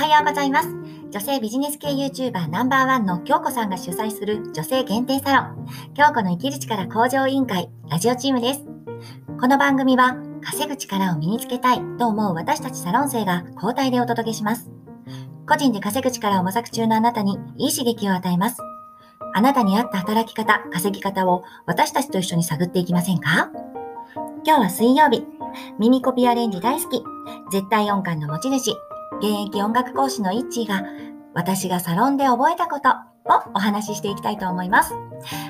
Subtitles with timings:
[0.00, 0.68] おはようございます。
[1.10, 8.64] 女性ビジネス系 YouTuber ナンバーワンの京子さんが主催する女性限定サロン、京子の生きる力向上委員会ラジオチームです。
[9.38, 14.70] この番組は稼ぐ力を身につけたいと思う私たちサロン生が交代でお届けします。
[15.46, 18.56] 個人で稼ぐ力を模索中のあなたにいい刺激を与えます。
[19.34, 23.50] あなたに合った働き方、稼ぎ方を私たちと一緒に探っていきませんか？
[24.46, 25.26] 今日は水曜日。
[25.78, 27.02] 耳コピアレンジ大好き。
[27.52, 28.74] 絶対音感の持ち主。
[29.18, 30.82] 現役音楽講師のイッチーが
[31.34, 32.94] 私がサロンで覚えたことを
[33.54, 34.94] お話ししていきたいと思います。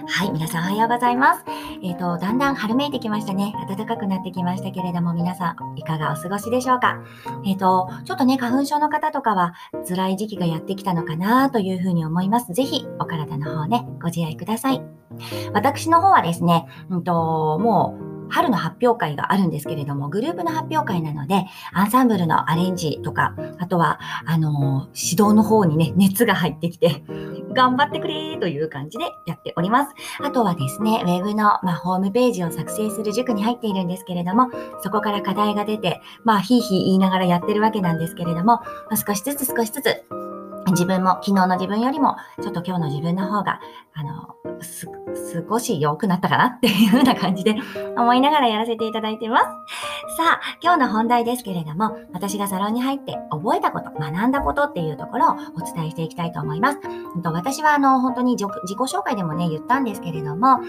[0.09, 1.45] はい、皆さんおはようございます。
[1.83, 3.55] えっ、ー、と、だんだん春めいてきましたね。
[3.69, 7.01] 暖かくなってきましたけれども、皆さんいかがお過ごしでしょうか？
[7.45, 9.55] えっ、ー、と、ちょっとね、花粉症の方とかは
[9.89, 12.53] 辛い時期がやってきたのかなというふうに思います。
[12.53, 14.83] ぜひ、お体の方ね、ご自愛ください。
[15.55, 27.03] 私の方はですね、うんと、もう、春の発表会があるんですけれども、グループの発表会なので、アンサンブルのアレンジとか、あとは、あのー、指導の方にね、熱が入ってきて、
[27.53, 29.95] 頑張ってくれという感じでやっております。
[30.23, 34.49] あとはですね、ウェブの、まあ、ホームページを作成する塾に入っているんですけれども、
[34.83, 38.63] そこから課題が出て、まあ、ひいひい言いながらやってるわけなんですけれども、ま
[38.93, 40.05] あ、少しずつ少しずつ、
[40.71, 43.61] 自分も、昨日の自分よりも、ちょっと今日の自分の方が、
[43.95, 47.57] あの、少し良くなったかなっていうような感じで
[47.97, 49.45] 思いながらやらせていただいてます。
[50.17, 56.79] さあ、今日の本題ですけれども、私がサロンに入って覚えたこと、学んだことっていうところをお伝えしていきたいと思います。
[57.25, 60.61] 私はあの、本当に自己紹介でもね、言ったんですけれども、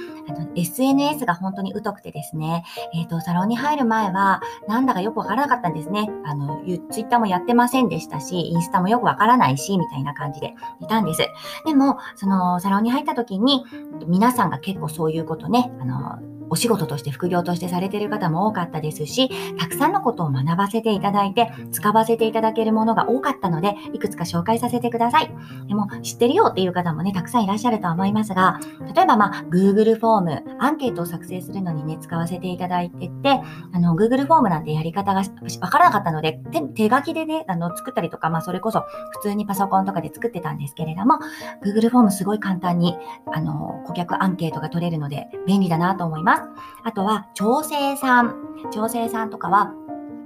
[0.55, 6.09] SNS が本当に疎くてですね、えっ、ー、と、サロンに入る前は、なんだかよくわからなかったんですね。
[6.25, 11.21] あの、ツイッターもやってませんでしたし、インスタもよくわからないし、みたいな感じでいたんです。
[11.65, 13.63] でも、その、サロンに入った時に、
[14.07, 25.33] 皆さんが結構そういうことね、あの、お仕事として副業としてされている方も多かったですし、たくさんのことを学ばせていただいて、使わせていただけるものが多かったので、いくつか紹介させてください。
[25.69, 28.59] でも、知ってるよっていう方もね、たくさんいらっしゃると思いますが、
[28.93, 35.21] 例えば、まあ、Google フォーム、アンケートを作成するのにね、使わせていただいてて、あの、Google フォームなんてやり方が
[35.61, 36.41] わからなかったので、
[36.75, 38.81] 手書きでね、あの、作ったりとか、まあ、それこそ
[39.21, 41.15] 普通にパソコンとかで作ってたんですけれども、
[41.63, 42.97] Google フォームすごい簡単に、
[43.33, 46.40] あの、顧客アンケートが取れるので、便利だなと思います。
[46.83, 48.35] あとは、調整さん。
[48.71, 49.73] 調整さんとかは、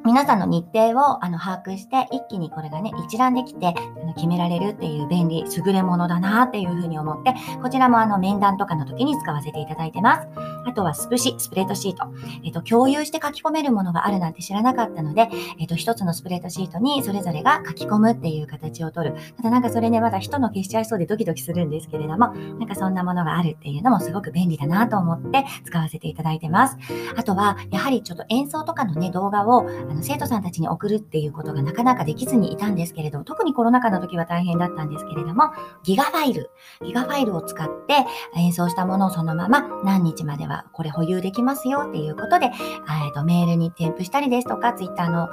[0.06, 10.28] 皆さんの日程をあの把握して、一気にこれがね、一覧できてあの決められるっていう便利、優れものだなっていうふうに思って、こちらもあの面談とかの時に使わせていただいてます。
[10.66, 12.06] あとはスプシ、スプレッドシート。
[12.44, 19.16] えっ、と、共有して書き込めるものがあるなんて知らなかったので、えっ、と、一つのスプレッドシートにそれぞれが書き込むっていう形をとる。
[19.38, 26.78] ただなんかそれね、まだ人の消しちゃいそうでドキドキするんですけれども、なんかそんなものがあるっていうのもすごく便利だなと思って使わせていただいてます。
[27.16, 35.52] あとは、やはりちょっと演奏とかのね、動画をあの生徒さんたちに送るっていうことがなかなかできずにいたんですけれど、特にコロナ禍の時は大変だったんですけれども、
[35.84, 36.50] ギガファイル、
[36.84, 38.06] ギガファイルを使って
[38.36, 45.30] 演奏したものをそのまま何日まではこれ保有できますよっていうことで、えー、とメールに添付したりですとか、twitter の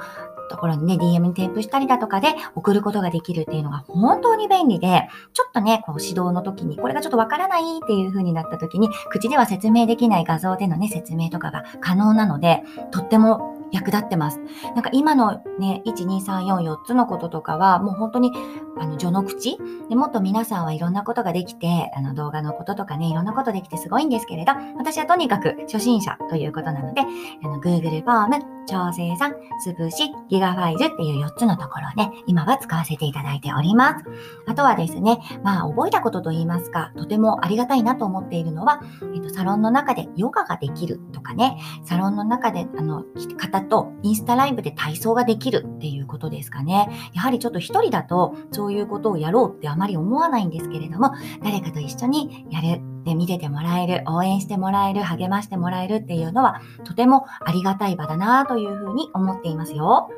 [0.49, 14.39] ところにね、DM に添付したりだとかで送ることができるっていうのが本当に便利で、ちょっとね、こう指導の時に、これがちょっとわからないっていう風になった時に、口では説明できない画像でのね、説明とかが可能なので、とっても役立ってます。
[14.75, 18.31] なんか今のね、1、2、3、4、4つのこととかは、もう本当に、
[18.79, 19.57] あの、序の口？
[19.89, 34.05] でもっと皆さんはいろんなことができて、あの、動画のこととかね、いろんなことできてすごいんですけれど、私はとにかく初心者ということなので、あの、Google フォーム、調整算、スプシ、ギガファイルっていう4つのところをね、今は使わせていただいております。
[34.47, 38.81] あとはですね、まあ、覚えたことと言いますか、とてもありがたいなと思っているのは、
[39.13, 43.03] えっと、サロンの中でヨガができるとかね、サロンの中で、あの、
[43.37, 46.89] 方とインスタライブで体操ができるっていうことですかね。
[47.13, 51.11] やはりちょっと一人だとそういうことをやろうってあまり思わないんですけれども、
[51.43, 52.92] 誰かと一緒にやる。
[53.03, 60.09] で、見ててもらえる、応援してもらえる、励ましてもらえるっていうのは、とてもありがたい場だなというふうに思っていますよ。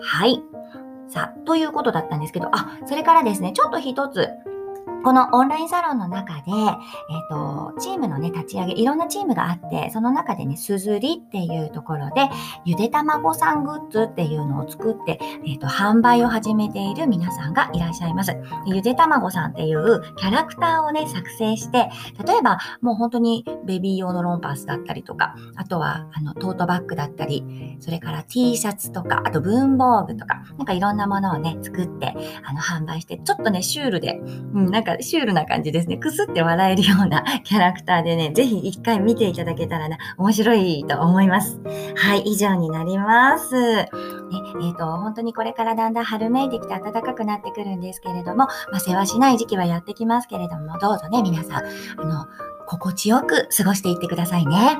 [0.00, 0.42] はい。
[1.08, 4.28] さあ、ということだったんですけど、あ、それからですね、ちょっと一つ、
[5.04, 12.30] このオンラインサロンの中で、えっ、と、チームのね、立ち上げ、いろんなチームがあって、その中でね、すずりっていうところで、
[12.64, 18.34] ゆでたまごさんグッズっていうのを作って、えっ、と、販売を始めている皆さんがいらっしゃいます。
[18.66, 21.90] ゆでたまごさんっていうキャラクターをね、作成して、
[22.26, 34.18] 例えば、もう本当にベビー用のロンパースだったりとか、あとは、あの、トートバッグだったり、それから T シャツとか、あと文房具とか、なんかいろんなものをね、作って、あの、販売して、ちょっとね、シュールで、
[34.54, 35.96] うん、なんかシュールな感じですね。
[35.96, 41.60] くすって笑えるような キャラクターでね、ぜひ一回見ていただけたらな、面白いと思います。
[41.96, 43.54] はい、以上になります。
[43.54, 43.88] ね、
[44.62, 51.64] えっ、と、本当にこれからだんだん春めいてきて暖かくなってくるんですけれども、まあ、世話しない時期はやってきますけれども、どうぞね、皆さん、
[52.00, 52.26] あの、
[52.66, 54.78] 心地よく過ごしていってくださいね。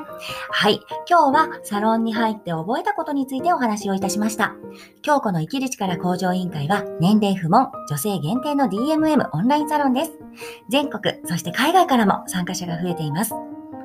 [0.49, 0.81] はい。
[1.09, 4.55] 今日はサロンに入って覚えたことについてお話をいたしました。
[5.01, 10.11] 京子の生きる力向上委員会は年齢不問、女性限定の DMM オンラインサロンです。
[10.69, 13.33] 全国、そして海外からも参加者が増えています。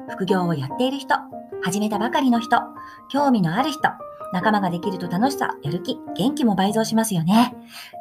[0.08, 1.14] 副業をやっている人、
[1.62, 2.60] 始めたばかりの人、
[3.08, 3.80] 興味のある人、
[4.32, 7.54] 仲間ができると楽しさ、やる気、元気も倍増しますよね。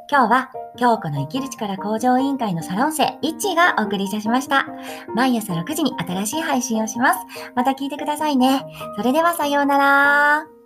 [0.09, 4.67] 今日は、京子の生きる力向上委員会のサロン生、イッチーがお送りいたしました。
[5.15, 7.19] 毎朝6時に新しい配信をします。
[7.55, 8.63] また聞いてくださいね。
[8.95, 10.58] それではさようなら。